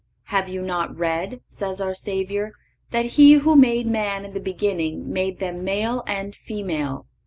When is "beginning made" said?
4.39-5.37